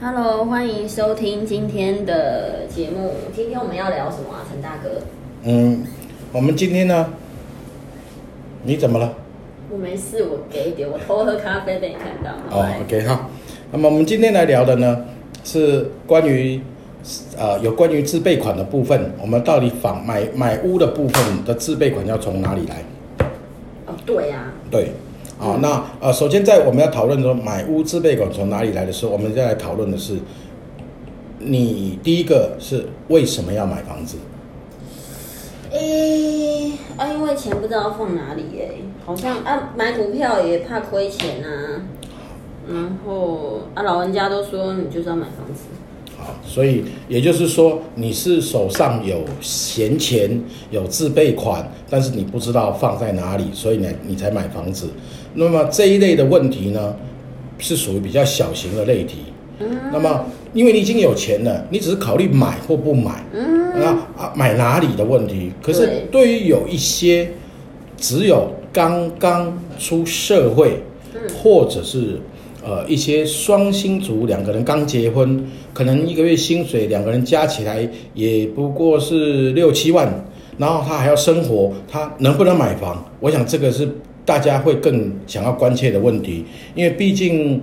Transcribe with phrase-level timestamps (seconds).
[0.00, 3.12] Hello，欢迎收听今天的节目。
[3.34, 5.00] 今天我们要聊什么啊，陈大哥？
[5.44, 5.84] 嗯，
[6.32, 7.10] 我们今天呢？
[8.64, 9.14] 你怎么了？
[9.70, 12.32] 我没事，我给一点，我偷喝咖啡被你看到。
[12.50, 13.28] 哦，OK 哈。
[13.70, 15.04] 那么我们今天来聊的呢，
[15.44, 16.60] 是关于
[17.38, 19.12] 呃有关于自备款的部分。
[19.22, 22.82] 我们到底房买买屋的部分的自备款要从哪里来？
[23.86, 24.92] 哦，对呀、对，
[25.38, 30.18] 啊，那呃，首先在我们要讨论说买屋自备款从哪里来的时候，我们再来讨论的是，
[31.38, 34.16] 你第一个是为什么要买房子？
[35.72, 41.82] 诶、啊，因为钱不知道放哪里诶、好像啊买股票也怕亏钱啊，
[42.72, 45.64] 然后啊老人家都说你就是要买房子，
[46.24, 54.88] 好，所以也就是说，你是手上有闲钱，有自备款，但是你不知道放在哪里，所以呢，你才买房子。
[55.34, 56.96] 那么这一类的问题呢，
[57.58, 59.18] 是属于比较小型的类题。
[59.92, 60.24] 那么，
[60.54, 65.52] 因为你已经有钱了，你只是考虑买或不买，那啊买哪里的问题。
[65.62, 67.30] 可是对对于有一些
[67.98, 70.82] 只有刚刚出社会，
[71.36, 72.18] 或者是
[72.64, 80.24] 呃一些双薪族，两个人刚结婚，可能一个月薪水两个人加起来也不过是六七万，
[80.58, 83.04] 然后他还要生活，他能不能买房？
[83.20, 83.88] 我想这个是
[84.24, 87.60] 大家会更想要关切的问题，因为毕竟。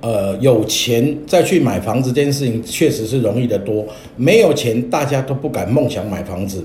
[0.00, 6.62] 呃，有钱再去买房子这件事情确实是容易得多，没有钱大家都不敢梦想买房子，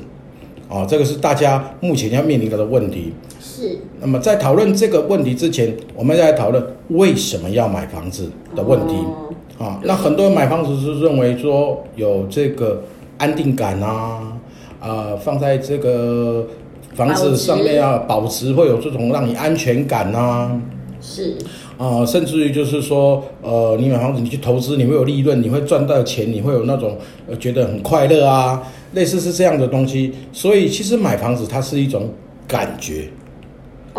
[0.67, 3.13] 啊、这个是大家目前要面临到的问题。
[3.59, 8.95] 是那么在讨论这个问题之前，我们再来讨论为什么要买房子的问题。
[8.95, 9.25] 哦
[9.59, 12.81] 啊，那很多人买房子是认为说有这个
[13.17, 14.31] 安定感啊，
[14.79, 16.47] 啊，放在这个
[16.95, 20.57] 房子上面啊，保值会有这种让你安全感啊。
[21.01, 21.35] 是
[21.77, 28.61] 啊、甚至于就是说，呃，你买房子，你去投资，你会有利润，你会赚到钱，你会有那种呃觉得很快乐啊，
[28.93, 30.13] 类似是这样的东西。
[30.31, 32.09] 所以其实买房子它是一种
[32.47, 33.09] 感觉，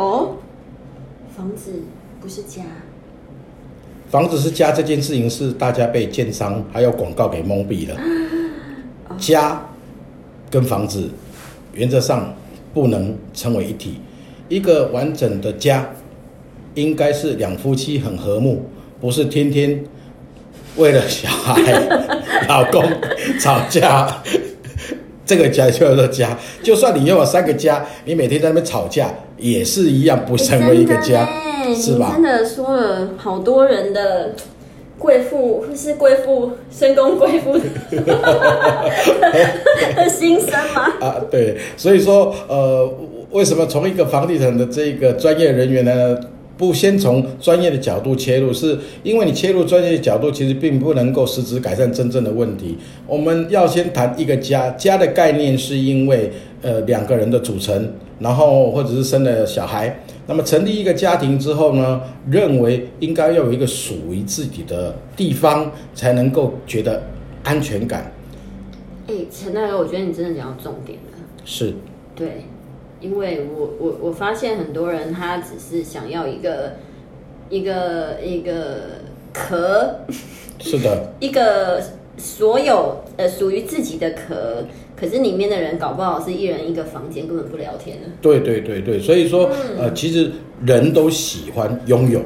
[0.00, 0.36] 哦，
[1.36, 1.72] 房子
[2.22, 2.62] 不是家，
[4.08, 7.94] 房子是家这件事情是大家被建商还有广告给蒙蔽了。
[9.18, 9.60] 家
[10.48, 11.10] 跟房子
[11.74, 12.34] 原则上
[12.72, 14.00] 不能成为一体，
[14.48, 15.86] 一个完整的家
[16.74, 18.64] 应该是两夫妻很和睦，
[19.02, 19.84] 不是天天
[20.76, 21.60] 为了小孩、
[22.48, 22.82] 老公
[23.38, 24.22] 吵架。
[25.30, 31.24] 这个家就叫做家， 就算你拥有三个家，你每天在那边吵架，也是一样不成为一个家，
[31.64, 32.14] 欸是吧？
[32.14, 34.34] 真的说了好多人的
[34.98, 37.62] 贵妇，是贵妇深宫贵妇的
[40.10, 40.88] 心声吗？
[41.00, 42.92] 啊，对，所以说，呃，
[43.30, 46.18] 为什么从一个房地产的这个专业人员呢，
[46.60, 48.52] 不先从专业的角度切入？
[48.52, 52.76] 是因为你切入专业的角度，其实并不能够实质改善真正的问题。
[53.06, 67.02] 我们要先谈一个家，家的概念是因为呃两个人的组成，然后或者是生了小孩，那么成立一个家庭之后呢，认为应该要有一个属于自己的地方，才能够觉得
[67.42, 68.12] 安全感。
[69.06, 71.18] 哎、陈大哥，我觉得你真的讲到重点了。
[71.46, 71.72] 是。
[72.14, 72.44] 对，
[73.00, 76.76] 因为我我我发现很多人他只是想要一个
[77.48, 79.00] 一个一个
[79.32, 80.00] 壳，
[80.60, 81.82] 是的， 一个
[82.16, 88.08] 所有呃属于自己的壳，可是里面的人搞不好是一人一个房间，根本不聊天的。
[88.20, 90.30] 对对对对，所以说，呃，其实
[90.66, 92.20] 人都喜欢拥有，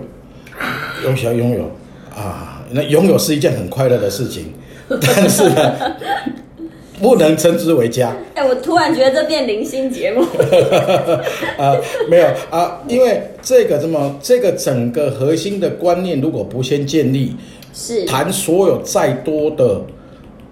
[1.05, 1.71] 都喜欢拥有
[2.15, 2.51] 啊。
[2.71, 4.53] 那拥有是一件很快乐的事情，
[4.89, 5.97] 但是呢，
[7.01, 10.23] 不能称之为家哎、我突然觉得这变零星节目。
[11.59, 11.77] 啊，
[12.09, 17.35] 没有啊，因为这个这么这个整个核心的观念，如果不先建立，
[17.73, 19.81] 是谈所有再多的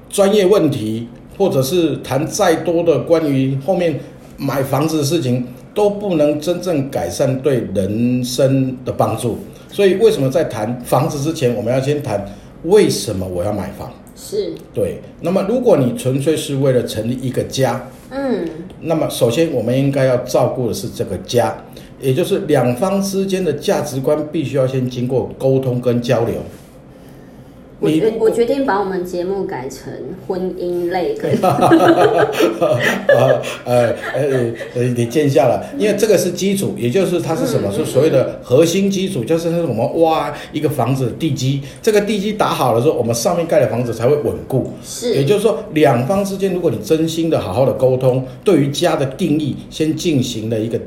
[0.09, 1.09] 专业问题，
[1.39, 3.99] 或者是谈再多的关于后面
[4.37, 9.39] 买房子的事情，都不能真正改善对人生的帮助。
[9.71, 12.25] 所以，为什么在谈房子之前，我们要先谈
[12.65, 13.91] 为什么我要买房？
[14.25, 18.49] 是，对，那么如果你纯粹是为了成立一个家，嗯，
[18.83, 21.65] 那么首先我们应该要照顾的是这个家，
[22.01, 26.37] 也就是两方之间的价值观必须要先经过沟通跟交流。
[27.83, 27.91] 我
[28.21, 29.93] 我决定把我们节目改成
[30.27, 32.81] 婚姻类跟呃
[33.65, 34.23] 呃呃
[34.77, 37.73] 呃，你见下了，因为这个是基础，也就是它是什么？
[37.73, 44.71] 是所谓的核心基础，就是我们挖一个房子的地基，这个地基打好了之后，我们上面盖的房子才会稳固。
[44.85, 50.79] 是也就是说，两方之间，如果你真心的好好的沟通，对于家的定义先进行了一个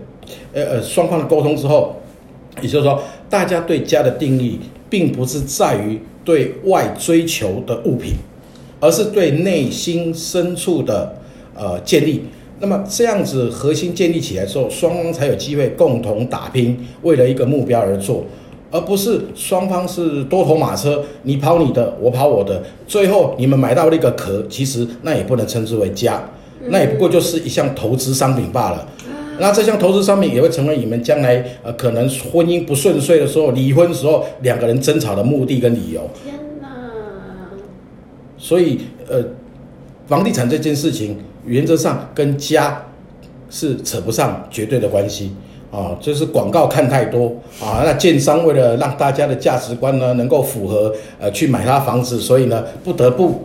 [0.53, 1.97] 呃呃双方的沟通之后，
[2.61, 8.15] 也就是说，大家对家的定义，并不是在于对外追求的物品，
[8.81, 11.15] 而是对内心深处的
[11.55, 12.23] 呃建立。
[12.59, 18.23] 那么这样子核心建立起来之后，双方才有机会共同打拼，为了一个目标而做，
[18.71, 26.23] 而不是双方是多头马车，你跑你的，我跑我的，最后你们买到了一个壳，其实那也不能称之为家，
[26.69, 28.87] 那也不过就是一项投资商品罢了。
[29.39, 36.09] 那这项投资商品也会成为你们将来呃可能婚姻不顺遂的时候、离婚时候两个人争吵的目的跟理由。
[36.23, 36.67] 天哪！
[38.37, 38.79] 所以
[39.09, 39.23] 呃，
[40.07, 42.85] 房地产这件事情原则上跟家
[43.49, 45.31] 是扯不上绝对的关系
[45.71, 53.43] 啊，就是广告看太多啊，那建商为了让大家的价值观呢能够符合呃去买他房子，所以呢不得不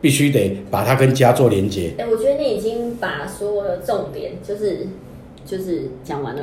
[0.00, 1.92] 必须得把它跟家做连接。
[1.98, 4.88] 哎、我觉得你已经把所有的重点就是
[5.50, 6.42] 就是讲完了。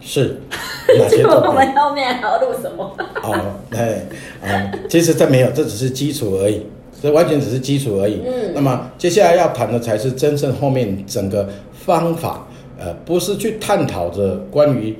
[0.00, 0.36] 是
[0.98, 1.74] 哪些结果我们？
[1.74, 2.94] 后面还要录什么？
[3.22, 4.06] 哦，哎，
[4.42, 6.62] 啊，其实这没有，这只是基础而已，
[7.02, 8.20] 这完全只是基础而已。
[8.26, 12.46] 嗯那么接下来要谈的才是真正后面整个方法，
[12.78, 14.94] 呃，不是去探讨着关于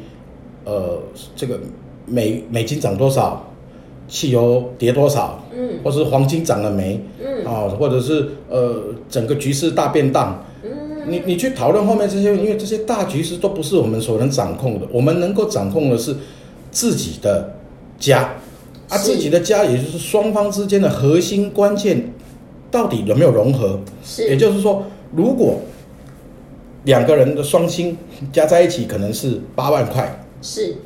[0.64, 0.98] 呃
[1.36, 1.60] 这个
[2.06, 3.46] 美美金涨多少，
[4.08, 10.53] 汽油跌多少，嗯或是黄金涨了没，嗯啊，或者是呃整个局势大变荡，嗯
[11.06, 16.16] 你你去讨论后面这些，因为这些大局势都不是我们所能掌控的，我们能够掌控的是
[16.70, 17.54] 自己的
[17.98, 18.34] 家，
[18.88, 22.12] 啊，自己的家，也就是双方之间的核心关键
[22.70, 23.78] 到底有没有融合？
[24.04, 24.28] 是。
[24.28, 24.84] 也就是说，
[25.14, 25.60] 如果
[26.84, 27.96] 两个人的双薪
[28.32, 30.76] 加在一起可能是八万块，是。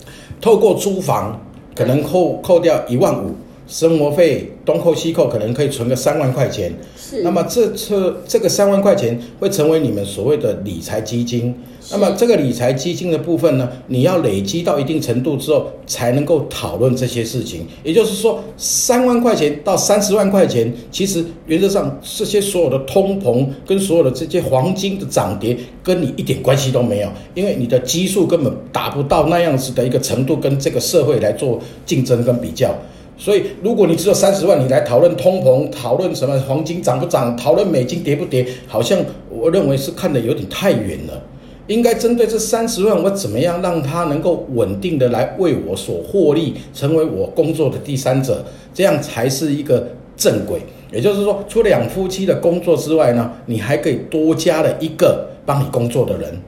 [0.41, 1.41] 透过租房
[1.75, 3.35] 可能扣扣掉一万五，
[3.69, 6.73] 生活费东扣西扣，可能可以存个三万块钱。
[6.97, 7.23] 是。
[7.23, 11.55] 那么这这这个三万块钱会成为你们所谓的理财基金。
[11.81, 17.67] 是那么这个理财基金的部分呢，你要累积到一定程度之后，才能够讨论这些事情。
[17.85, 32.75] 也就是说，三万块钱到三十万块钱，其实原则上这些所有的通膨跟所有的这些黄金的涨跌，跟你一点关系都没有，因为你的基数根本达不到那样子的一个程度，跟这个社会来做竞争跟比较。
[33.19, 38.97] 所以，如果你只有三十万，你来讨论通膨，讨论什么黄金涨不涨，讨论美金跌不跌，好像
[39.29, 41.21] 我认为是看得有点太远了。
[41.67, 48.43] 应该针对这三十万，我怎么样让它能够稳定的来为我所获利，成为我工作的第三者，
[48.73, 50.61] 这样才是一个正轨。
[50.93, 56.41] 也就是说，除了两夫妻的工作之外呢，你还可以多加了一个帮你工作的人。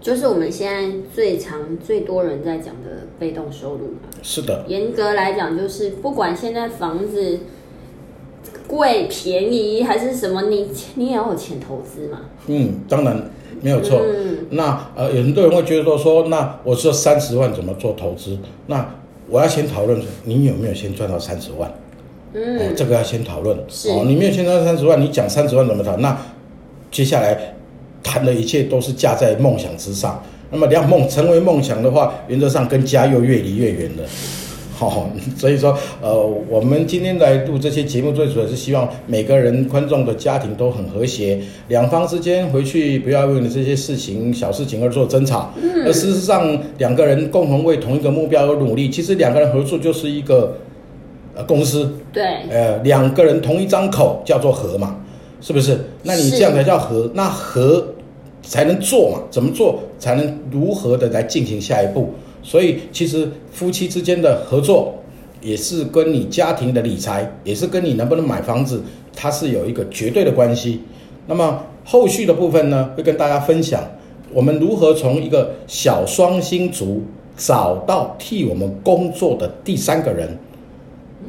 [0.00, 4.08] 就是我们现在最常、最多人在讲的被动收入嘛。
[4.22, 7.40] 是的，严格来讲，就是不管现在房子
[8.66, 12.20] 贵便宜还是什么，你你也要有钱投资嘛。
[12.46, 13.30] 嗯，当然
[13.60, 14.00] 没有错。
[14.02, 18.38] 嗯那呃，有很多人会觉得说说，那我这三十万怎么做投资？
[18.66, 18.94] 那
[19.28, 21.68] 我要先讨论你有没有先赚到三十万。
[21.68, 21.74] 哦
[22.32, 23.58] 嗯，，这个要先讨论。
[23.68, 26.00] 是哦，你没有先赚到三十万，你讲三十万怎么谈？
[26.00, 26.16] 那
[26.90, 27.54] 接下来
[28.10, 30.20] 谈的一切都是架在梦想之上。
[30.50, 34.02] 那么要梦成为梦想的话，原则上跟家又越离越远了。
[34.74, 35.08] 好、
[35.38, 36.12] 所以说，呃，
[36.48, 45.52] 我们今天来录这些节目，最主要是希望每个人观众的家庭都很和谐，两方之间回去不要为了这些事情小事情而做争吵，
[45.86, 48.90] 而事实上两个人共同为同一个目标而努力。
[48.90, 50.56] 其实两个人合作就是一个
[51.36, 54.96] 呃公司，对，呃，两个人同一张口叫做和嘛，
[55.40, 55.78] 是不是？
[56.02, 57.86] 那你这样才叫和，那和
[58.42, 59.22] 才能做嘛？
[59.30, 62.10] 怎么做才能如何的来进行下一步？
[62.42, 64.94] 所以其实夫妻之间的合作，
[65.42, 68.82] 也是跟你家庭的理财，也是跟你能不能买房子，
[69.14, 70.80] 它是有一个绝对的关系。
[71.26, 73.82] 那么后续的部分呢，会跟大家分享
[74.32, 77.02] 我们如何从一个小双星族
[77.36, 80.38] 找到替我们工作的第三个人。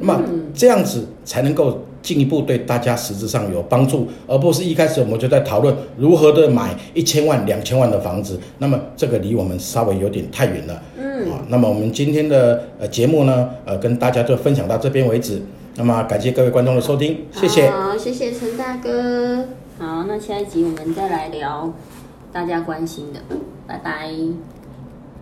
[0.00, 0.22] 那么
[0.54, 8.38] 这样子才能够进一步对大家实质上有帮助，而不是一开始我们就在讨论如何的买一千万、两千万的房子。
[8.58, 10.82] 那么这个离我们稍微有点太远了。
[10.98, 15.40] 嗯，啊，那么我们今天的呃节目呢，呃，跟大家就分享到这边为止。
[15.76, 17.70] 那么感谢各位观众的收听，谢谢。
[17.70, 19.44] 好，谢谢陈大哥。
[19.78, 21.72] 好，那下一集我们再来聊
[22.32, 23.20] 大家关心的，
[23.66, 24.51] 拜拜。